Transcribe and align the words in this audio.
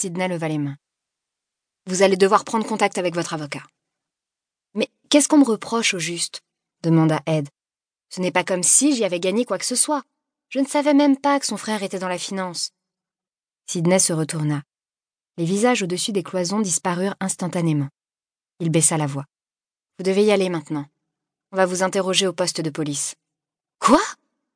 Sidney 0.00 0.28
leva 0.28 0.46
les 0.46 0.58
mains. 0.58 0.76
Vous 1.86 2.02
allez 2.02 2.16
devoir 2.16 2.44
prendre 2.44 2.64
contact 2.64 2.98
avec 2.98 3.16
votre 3.16 3.34
avocat. 3.34 3.64
Mais 4.74 4.88
qu'est-ce 5.08 5.26
qu'on 5.26 5.38
me 5.38 5.44
reproche 5.44 5.92
au 5.92 5.98
juste? 5.98 6.40
demanda 6.84 7.20
Ed. 7.26 7.48
Ce 8.08 8.20
n'est 8.20 8.30
pas 8.30 8.44
comme 8.44 8.62
si 8.62 8.94
j'y 8.94 9.02
avais 9.04 9.18
gagné 9.18 9.44
quoi 9.44 9.58
que 9.58 9.64
ce 9.64 9.74
soit. 9.74 10.04
Je 10.50 10.60
ne 10.60 10.68
savais 10.68 10.94
même 10.94 11.16
pas 11.16 11.40
que 11.40 11.46
son 11.46 11.56
frère 11.56 11.82
était 11.82 11.98
dans 11.98 12.06
la 12.06 12.16
finance. 12.16 12.70
Sidney 13.66 13.98
se 13.98 14.12
retourna. 14.12 14.62
Les 15.36 15.44
visages 15.44 15.82
au-dessus 15.82 16.12
des 16.12 16.22
cloisons 16.22 16.60
disparurent 16.60 17.16
instantanément. 17.18 17.88
Il 18.60 18.70
baissa 18.70 18.98
la 18.98 19.06
voix. 19.08 19.24
Vous 19.98 20.04
devez 20.04 20.22
y 20.22 20.30
aller 20.30 20.48
maintenant. 20.48 20.86
On 21.50 21.56
va 21.56 21.66
vous 21.66 21.82
interroger 21.82 22.28
au 22.28 22.32
poste 22.32 22.60
de 22.60 22.70
police. 22.70 23.16
Quoi? 23.80 24.00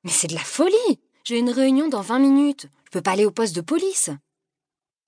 Mais 0.05 0.13
c'est 0.13 0.29
de 0.29 0.37
la 0.37 0.45
folie 0.45 1.01
J'ai 1.25 1.41
une 1.41 1.51
réunion 1.51 1.89
dans 1.89 2.01
vingt 2.01 2.21
minutes. 2.21 2.69
Je 2.85 2.91
peux 2.91 3.03
pas 3.03 3.11
aller 3.11 3.27
au 3.27 3.33
poste 3.33 3.57
de 3.57 3.61
police. 3.61 4.11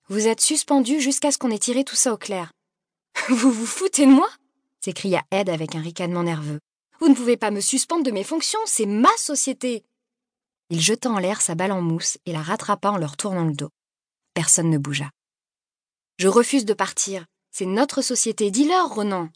Vous 0.07 0.27
êtes 0.27 0.41
suspendu 0.41 1.01
jusqu'à 1.01 1.31
ce 1.31 1.39
qu'on 1.39 1.49
ait 1.49 1.57
tiré 1.57 1.83
tout 1.83 1.95
ça 1.95 2.13
au 2.13 2.17
clair. 2.17 2.51
Vous 3.29 3.51
vous 3.51 3.65
foutez 3.65 4.05
de 4.05 4.11
moi? 4.11 4.29
s'écria 4.79 5.23
Ed 5.31 5.49
avec 5.49 5.73
un 5.73 5.81
ricanement 5.81 6.21
nerveux. 6.21 6.59
Vous 6.99 7.09
ne 7.09 7.15
pouvez 7.15 7.37
pas 7.37 7.49
me 7.49 7.59
suspendre 7.59 8.03
de 8.03 8.11
mes 8.11 8.23
fonctions, 8.23 8.59
c'est 8.67 8.85
ma 8.85 9.09
société. 9.17 9.83
Il 10.69 10.79
jeta 10.79 11.09
en 11.09 11.17
l'air 11.17 11.41
sa 11.41 11.55
balle 11.55 11.71
en 11.71 11.81
mousse 11.81 12.19
et 12.27 12.33
la 12.33 12.43
rattrapa 12.43 12.91
en 12.91 12.97
leur 12.97 13.17
tournant 13.17 13.45
le 13.45 13.53
dos. 13.53 13.71
Personne 14.35 14.69
ne 14.69 14.77
bougea. 14.77 15.09
Je 16.19 16.27
refuse 16.27 16.65
de 16.65 16.75
partir. 16.75 17.25
C'est 17.51 17.65
notre 17.65 18.03
société. 18.03 18.51
Dis-leur, 18.51 18.93
Ronan. 18.93 19.29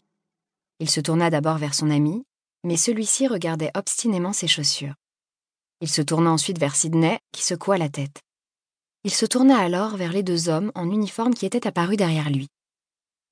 Il 0.78 0.88
se 0.88 1.00
tourna 1.00 1.30
d'abord 1.30 1.58
vers 1.58 1.74
son 1.74 1.90
ami, 1.90 2.22
mais 2.62 2.76
celui-ci 2.76 3.26
regardait 3.26 3.72
obstinément 3.74 4.32
ses 4.32 4.46
chaussures. 4.46 4.94
Il 5.80 5.88
se 5.88 6.02
tourna 6.02 6.30
ensuite 6.30 6.58
vers 6.58 6.76
Sidney, 6.76 7.18
qui 7.32 7.42
secoua 7.42 7.76
la 7.76 7.88
tête. 7.88 8.20
Il 9.02 9.14
se 9.14 9.24
tourna 9.24 9.58
alors 9.58 9.96
vers 9.96 10.12
les 10.12 10.22
deux 10.22 10.50
hommes 10.50 10.72
en 10.74 10.90
uniforme 10.90 11.32
qui 11.32 11.46
étaient 11.46 11.66
apparus 11.66 11.96
derrière 11.96 12.28
lui. 12.28 12.48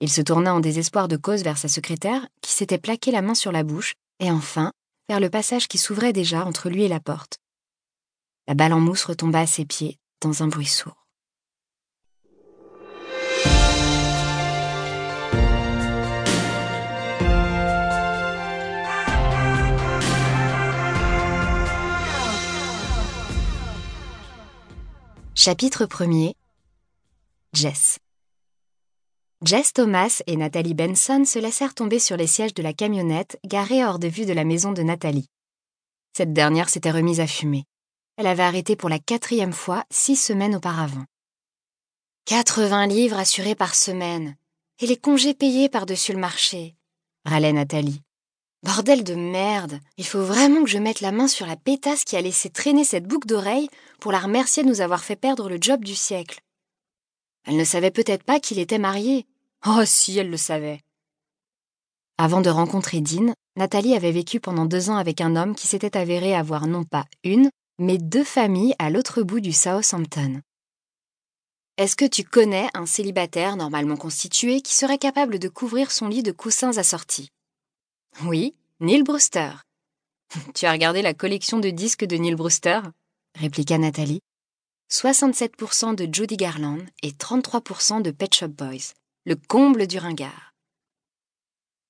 Il 0.00 0.10
se 0.10 0.22
tourna 0.22 0.54
en 0.54 0.60
désespoir 0.60 1.08
de 1.08 1.16
cause 1.16 1.42
vers 1.42 1.58
sa 1.58 1.68
secrétaire, 1.68 2.26
qui 2.40 2.52
s'était 2.52 2.78
plaqué 2.78 3.10
la 3.10 3.20
main 3.20 3.34
sur 3.34 3.52
la 3.52 3.64
bouche, 3.64 3.94
et 4.20 4.30
enfin 4.30 4.72
vers 5.08 5.20
le 5.20 5.30
passage 5.30 5.68
qui 5.68 5.78
s'ouvrait 5.78 6.12
déjà 6.12 6.44
entre 6.44 6.68
lui 6.68 6.84
et 6.84 6.88
la 6.88 7.00
porte. 7.00 7.38
La 8.46 8.54
balle 8.54 8.72
en 8.72 8.80
mousse 8.80 9.04
retomba 9.04 9.40
à 9.40 9.46
ses 9.46 9.64
pieds, 9.64 9.98
dans 10.20 10.42
un 10.42 10.48
bruit 10.48 10.66
sourd. 10.66 10.97
Chapitre 25.48 25.86
1er 25.86 26.34
Jess 27.54 27.98
Jess 29.42 29.72
Thomas 29.72 30.20
et 30.26 30.36
Nathalie 30.36 30.74
Benson 30.74 31.24
se 31.24 31.38
laissèrent 31.38 31.74
tomber 31.74 31.98
sur 31.98 32.18
les 32.18 32.26
sièges 32.26 32.52
de 32.52 32.62
la 32.62 32.74
camionnette 32.74 33.38
garée 33.46 33.82
hors 33.82 33.98
de 33.98 34.08
vue 34.08 34.26
de 34.26 34.34
la 34.34 34.44
maison 34.44 34.72
de 34.72 34.82
Nathalie. 34.82 35.30
Cette 36.14 36.34
dernière 36.34 36.68
s'était 36.68 36.90
remise 36.90 37.20
à 37.20 37.26
fumer. 37.26 37.64
Elle 38.18 38.26
avait 38.26 38.42
arrêté 38.42 38.76
pour 38.76 38.90
la 38.90 38.98
quatrième 38.98 39.54
fois 39.54 39.86
six 39.90 40.16
semaines 40.16 40.54
auparavant. 40.54 41.06
80 42.26 42.86
livres 42.86 43.18
assurés 43.18 43.54
par 43.54 43.74
semaine. 43.74 44.36
Et 44.80 44.86
les 44.86 44.98
congés 44.98 45.32
payés 45.32 45.70
par-dessus 45.70 46.12
le 46.12 46.18
marché. 46.18 46.76
râlait 47.24 47.54
Nathalie. 47.54 48.02
Bordel 48.68 49.02
de 49.02 49.14
merde, 49.14 49.80
il 49.96 50.04
faut 50.04 50.22
vraiment 50.22 50.62
que 50.62 50.68
je 50.68 50.76
mette 50.76 51.00
la 51.00 51.10
main 51.10 51.26
sur 51.26 51.46
la 51.46 51.56
pétasse 51.56 52.04
qui 52.04 52.16
a 52.16 52.20
laissé 52.20 52.50
traîner 52.50 52.84
cette 52.84 53.06
boucle 53.06 53.26
d'oreille 53.26 53.70
pour 53.98 54.12
la 54.12 54.18
remercier 54.18 54.62
de 54.62 54.68
nous 54.68 54.82
avoir 54.82 55.02
fait 55.02 55.16
perdre 55.16 55.48
le 55.48 55.56
job 55.58 55.82
du 55.82 55.94
siècle. 55.94 56.42
Elle 57.46 57.56
ne 57.56 57.64
savait 57.64 57.90
peut-être 57.90 58.24
pas 58.24 58.40
qu'il 58.40 58.58
était 58.58 58.76
marié. 58.76 59.24
Oh 59.66 59.80
si, 59.86 60.18
elle 60.18 60.28
le 60.28 60.36
savait. 60.36 60.82
Avant 62.18 62.42
de 62.42 62.50
rencontrer 62.50 63.00
Dean, 63.00 63.32
Nathalie 63.56 63.94
avait 63.94 64.12
vécu 64.12 64.38
pendant 64.38 64.66
deux 64.66 64.90
ans 64.90 64.98
avec 64.98 65.22
un 65.22 65.34
homme 65.34 65.54
qui 65.54 65.66
s'était 65.66 65.96
avéré 65.96 66.34
avoir 66.34 66.66
non 66.66 66.84
pas 66.84 67.06
une, 67.24 67.48
mais 67.78 67.96
deux 67.96 68.22
familles 68.22 68.74
à 68.78 68.90
l'autre 68.90 69.22
bout 69.22 69.40
du 69.40 69.54
Southampton. 69.54 70.42
Est-ce 71.78 71.96
que 71.96 72.04
tu 72.04 72.22
connais 72.22 72.68
un 72.74 72.84
célibataire 72.84 73.56
normalement 73.56 73.96
constitué 73.96 74.60
qui 74.60 74.74
serait 74.74 74.98
capable 74.98 75.38
de 75.38 75.48
couvrir 75.48 75.90
son 75.90 76.06
lit 76.06 76.22
de 76.22 76.32
coussins 76.32 76.76
assortis? 76.76 77.30
Oui, 78.24 78.54
Neil 78.80 79.02
Brewster. 79.02 79.50
Tu 80.54 80.64
as 80.64 80.70
regardé 80.70 81.02
la 81.02 81.12
collection 81.12 81.58
de 81.58 81.68
disques 81.68 82.04
de 82.04 82.16
Neil 82.16 82.36
Brewster? 82.36 82.80
Répliqua 83.34 83.76
Nathalie. 83.76 84.20
67% 84.88 85.96
de 85.96 86.08
Judy 86.14 86.36
Garland 86.36 86.78
et 87.02 87.10
33% 87.10 88.02
de 88.02 88.12
Pet 88.12 88.32
Shop 88.32 88.46
Boys, 88.46 88.94
le 89.26 89.34
comble 89.34 89.88
du 89.88 89.98
ringard. 89.98 90.54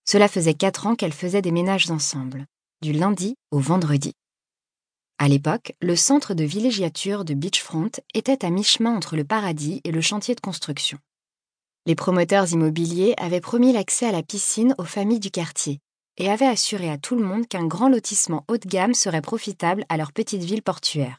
Cela 0.06 0.28
faisait 0.28 0.54
quatre 0.54 0.86
ans 0.86 0.94
qu'elles 0.94 1.12
faisaient 1.12 1.42
des 1.42 1.50
ménages 1.50 1.90
ensemble, 1.90 2.46
du 2.80 2.94
lundi 2.94 3.36
au 3.50 3.58
vendredi. 3.58 4.14
À 5.18 5.28
l'époque, 5.28 5.74
le 5.82 5.94
centre 5.94 6.32
de 6.32 6.44
villégiature 6.44 7.26
de 7.26 7.34
Beachfront 7.34 7.90
était 8.14 8.46
à 8.46 8.48
mi-chemin 8.48 8.96
entre 8.96 9.14
le 9.14 9.24
paradis 9.24 9.82
et 9.84 9.92
le 9.92 10.00
chantier 10.00 10.34
de 10.34 10.40
construction. 10.40 10.98
Les 11.84 11.94
promoteurs 11.94 12.50
immobiliers 12.50 13.12
avaient 13.18 13.42
promis 13.42 13.74
l'accès 13.74 14.06
à 14.06 14.12
la 14.12 14.22
piscine 14.22 14.74
aux 14.78 14.84
familles 14.84 15.20
du 15.20 15.30
quartier, 15.30 15.80
et 16.18 16.28
avait 16.28 16.46
assuré 16.46 16.90
à 16.90 16.98
tout 16.98 17.16
le 17.16 17.24
monde 17.24 17.48
qu'un 17.48 17.66
grand 17.66 17.88
lotissement 17.88 18.44
haut 18.48 18.58
de 18.58 18.68
gamme 18.68 18.94
serait 18.94 19.22
profitable 19.22 19.84
à 19.88 19.96
leur 19.96 20.12
petite 20.12 20.42
ville 20.42 20.62
portuaire. 20.62 21.18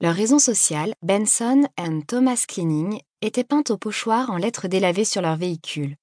Leur 0.00 0.14
raison 0.14 0.38
sociale, 0.38 0.94
Benson 1.02 1.66
and 1.78 2.02
Thomas 2.06 2.44
Cleaning, 2.46 3.00
était 3.22 3.44
peinte 3.44 3.70
au 3.70 3.78
pochoir 3.78 4.30
en 4.30 4.36
lettres 4.36 4.68
délavées 4.68 5.06
sur 5.06 5.22
leur 5.22 5.36
véhicule. 5.36 5.96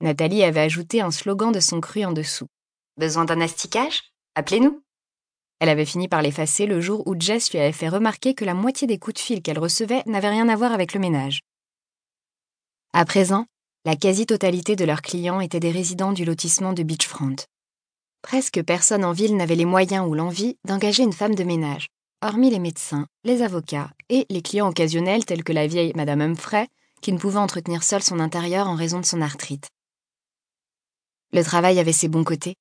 Nathalie 0.00 0.42
avait 0.42 0.60
ajouté 0.60 1.00
un 1.00 1.12
slogan 1.12 1.52
de 1.52 1.60
son 1.60 1.80
cru 1.80 2.04
en 2.04 2.12
dessous. 2.12 2.48
Besoin 2.96 3.24
d'un 3.24 3.40
asticage? 3.40 4.02
Appelez-nous. 4.34 4.82
Elle 5.60 5.68
avait 5.68 5.84
fini 5.84 6.08
par 6.08 6.22
l'effacer 6.22 6.66
le 6.66 6.80
jour 6.80 7.06
où 7.06 7.14
Jess 7.18 7.52
lui 7.52 7.60
avait 7.60 7.72
fait 7.72 7.88
remarquer 7.88 8.34
que 8.34 8.44
la 8.44 8.54
moitié 8.54 8.88
des 8.88 8.98
coups 8.98 9.14
de 9.14 9.20
fil 9.20 9.42
qu'elle 9.42 9.60
recevait 9.60 10.02
n'avaient 10.06 10.30
rien 10.30 10.48
à 10.48 10.56
voir 10.56 10.72
avec 10.72 10.92
le 10.92 11.00
ménage. 11.00 11.40
À 12.92 13.04
présent, 13.04 13.46
la 13.86 13.96
quasi-totalité 13.96 14.76
de 14.76 14.84
leurs 14.86 15.02
clients 15.02 15.40
étaient 15.40 15.60
des 15.60 15.70
résidents 15.70 16.12
du 16.12 16.24
lotissement 16.24 16.72
de 16.72 16.82
Beachfront. 16.82 17.36
Presque 18.22 18.62
personne 18.62 19.04
en 19.04 19.12
ville 19.12 19.36
n'avait 19.36 19.56
les 19.56 19.66
moyens 19.66 20.08
ou 20.08 20.14
l'envie 20.14 20.56
d'engager 20.64 21.02
une 21.02 21.12
femme 21.12 21.34
de 21.34 21.44
ménage, 21.44 21.88
hormis 22.22 22.48
les 22.48 22.58
médecins, 22.58 23.06
les 23.24 23.42
avocats 23.42 23.90
et 24.08 24.24
les 24.30 24.40
clients 24.40 24.70
occasionnels 24.70 25.26
tels 25.26 25.44
que 25.44 25.52
la 25.52 25.66
vieille 25.66 25.92
Madame 25.94 26.22
Humphrey, 26.22 26.66
qui 27.02 27.12
ne 27.12 27.18
pouvait 27.18 27.38
entretenir 27.38 27.82
seule 27.82 28.02
son 28.02 28.20
intérieur 28.20 28.68
en 28.68 28.74
raison 28.74 29.00
de 29.00 29.04
son 29.04 29.20
arthrite. 29.20 29.68
Le 31.34 31.44
travail 31.44 31.78
avait 31.78 31.92
ses 31.92 32.08
bons 32.08 32.24
côtés. 32.24 32.54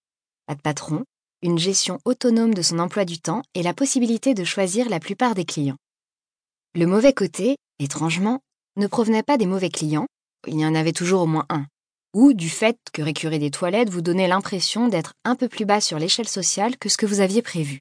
Pas 0.46 0.56
de 0.56 0.62
patron, 0.62 1.06
une 1.42 1.58
gestion 1.58 2.00
autonome 2.04 2.54
de 2.54 2.62
son 2.62 2.80
emploi 2.80 3.06
du 3.06 3.20
temps 3.20 3.44
et 3.54 3.64
la 3.64 3.74
possibilité 3.74 4.34
de 4.34 4.44
choisir 4.44 4.90
la 4.90 5.00
plupart 5.00 5.36
des 5.36 5.46
clients. 5.46 5.78
Le 6.76 6.86
mauvais 6.86 7.14
côté, 7.14 7.56
étrangement, 7.80 8.42
ne 8.76 8.88
provenait 8.88 9.24
pas 9.24 9.38
des 9.38 9.46
mauvais 9.46 9.70
clients, 9.70 10.08
il 10.48 10.60
y 10.60 10.66
en 10.66 10.76
avait 10.76 10.92
toujours 10.92 11.22
au 11.22 11.26
moins 11.26 11.46
un, 11.50 11.66
ou 12.14 12.34
du 12.34 12.50
fait 12.50 12.78
que 12.94 13.02
récurer 13.02 13.40
des 13.40 13.52
toilettes 13.52 13.90
vous 13.90 14.02
donnait 14.02 14.28
l'impression 14.28 14.88
d'être 14.88 15.14
un 15.24 15.36
peu 15.36 15.48
plus 15.48 15.66
bas 15.66 15.82
sur 15.82 16.00
l'échelle 16.00 16.28
sociale 16.28 16.78
que 16.78 16.90
ce 16.90 16.98
que 16.98 17.06
vous 17.06 17.20
aviez 17.20 17.42
prévu. 17.42 17.80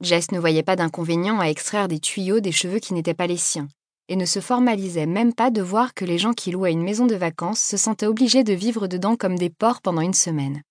Jess 0.00 0.32
ne 0.32 0.40
voyait 0.40 0.64
pas 0.64 0.76
d'inconvénient 0.76 1.38
à 1.38 1.46
extraire 1.46 1.86
des 1.86 2.00
tuyaux 2.00 2.40
des 2.40 2.52
cheveux 2.52 2.80
qui 2.80 2.92
n'étaient 2.92 3.14
pas 3.14 3.28
les 3.28 3.36
siens, 3.36 3.68
et 4.08 4.16
ne 4.16 4.26
se 4.26 4.40
formalisait 4.40 5.06
même 5.06 5.32
pas 5.32 5.50
de 5.50 5.62
voir 5.62 5.94
que 5.94 6.04
les 6.04 6.18
gens 6.18 6.32
qui 6.32 6.50
louaient 6.50 6.72
une 6.72 6.82
maison 6.82 7.06
de 7.06 7.14
vacances 7.14 7.60
se 7.60 7.76
sentaient 7.76 8.06
obligés 8.06 8.42
de 8.42 8.52
vivre 8.52 8.88
dedans 8.88 9.16
comme 9.16 9.38
des 9.38 9.50
porcs 9.50 9.80
pendant 9.80 10.00
une 10.00 10.12
semaine. 10.12 10.62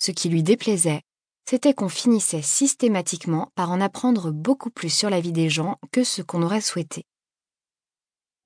Ce 0.00 0.10
qui 0.10 0.28
lui 0.28 0.42
déplaisait, 0.42 1.02
c'était 1.48 1.74
qu'on 1.74 1.88
finissait 1.88 2.42
systématiquement 2.42 3.48
par 3.54 3.70
en 3.70 3.80
apprendre 3.80 4.32
beaucoup 4.32 4.70
plus 4.70 4.92
sur 4.92 5.10
la 5.10 5.20
vie 5.20 5.32
des 5.32 5.48
gens 5.48 5.76
que 5.92 6.02
ce 6.02 6.22
qu'on 6.22 6.42
aurait 6.42 6.60
souhaité. 6.60 7.04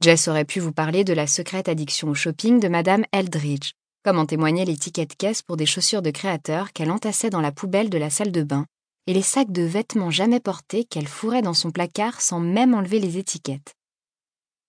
Jess 0.02 0.28
aurait 0.28 0.44
pu 0.44 0.60
vous 0.60 0.72
parler 0.72 1.04
de 1.04 1.14
la 1.14 1.26
secrète 1.26 1.68
addiction 1.68 2.08
au 2.08 2.14
shopping 2.14 2.60
de 2.60 2.68
Madame 2.68 3.04
Eldridge, 3.12 3.72
comme 4.04 4.18
en 4.18 4.26
témoignait 4.26 4.66
les 4.66 4.76
tickets 4.76 5.10
de 5.10 5.14
caisse 5.14 5.42
pour 5.42 5.56
des 5.56 5.64
chaussures 5.66 6.02
de 6.02 6.10
créateurs 6.10 6.72
qu'elle 6.72 6.90
entassait 6.90 7.30
dans 7.30 7.40
la 7.40 7.50
poubelle 7.50 7.88
de 7.88 7.96
la 7.98 8.10
salle 8.10 8.30
de 8.30 8.42
bain, 8.42 8.66
et 9.06 9.14
les 9.14 9.22
sacs 9.22 9.50
de 9.50 9.62
vêtements 9.62 10.10
jamais 10.10 10.38
portés 10.38 10.84
qu'elle 10.84 11.08
fourrait 11.08 11.42
dans 11.42 11.54
son 11.54 11.70
placard 11.70 12.20
sans 12.20 12.40
même 12.40 12.74
enlever 12.74 13.00
les 13.00 13.16
étiquettes? 13.16 13.74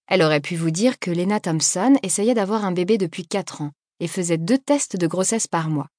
Elle 0.08 0.24
aurait 0.24 0.40
pu 0.40 0.56
vous 0.56 0.72
dire 0.72 0.98
que 0.98 1.12
Lena 1.12 1.42
Thompson 1.42 1.98
essayait 2.04 2.34
d'avoir 2.34 2.64
un 2.64 2.72
bébé 2.72 2.98
depuis 2.98 3.28
quatre 3.28 3.62
ans 3.62 3.72
et 4.00 4.08
faisait 4.08 4.38
deux 4.38 4.58
tests 4.58 4.96
de 4.96 5.08
grossesse 5.08 5.48
par 5.48 5.70
mois. 5.70 5.90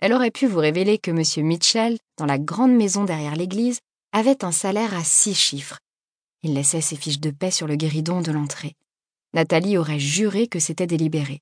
Elle 0.00 0.12
aurait 0.12 0.32
pu 0.32 0.46
vous 0.46 0.58
révéler 0.58 0.98
que 0.98 1.12
M. 1.12 1.46
Mitchell, 1.46 1.98
dans 2.18 2.26
la 2.26 2.38
grande 2.38 2.72
maison 2.72 3.04
derrière 3.04 3.36
l'église, 3.36 3.78
avait 4.12 4.44
un 4.44 4.52
salaire 4.52 4.94
à 4.94 5.04
six 5.04 5.34
chiffres 5.34 5.78
il 6.42 6.54
laissait 6.54 6.80
ses 6.80 6.96
fiches 6.96 7.20
de 7.20 7.30
paix 7.30 7.50
sur 7.50 7.66
le 7.66 7.76
guéridon 7.76 8.20
de 8.20 8.32
l'entrée. 8.32 8.74
Nathalie 9.34 9.76
aurait 9.76 9.98
juré 9.98 10.48
que 10.48 10.58
c'était 10.58 10.86
délibéré, 10.86 11.40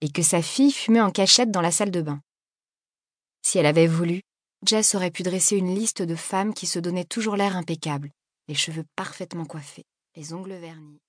et 0.00 0.10
que 0.10 0.22
sa 0.22 0.42
fille 0.42 0.72
fumait 0.72 1.00
en 1.00 1.10
cachette 1.10 1.50
dans 1.50 1.60
la 1.60 1.70
salle 1.70 1.90
de 1.90 2.02
bain. 2.02 2.20
Si 3.42 3.58
elle 3.58 3.66
avait 3.66 3.86
voulu, 3.86 4.22
Jess 4.66 4.94
aurait 4.94 5.10
pu 5.10 5.22
dresser 5.22 5.56
une 5.56 5.74
liste 5.74 6.02
de 6.02 6.16
femmes 6.16 6.52
qui 6.52 6.66
se 6.66 6.78
donnaient 6.78 7.04
toujours 7.04 7.36
l'air 7.36 7.56
impeccable, 7.56 8.10
les 8.48 8.54
cheveux 8.54 8.84
parfaitement 8.96 9.46
coiffés, 9.46 9.86
les 10.16 10.32
ongles 10.32 10.54
vernis 10.54 10.98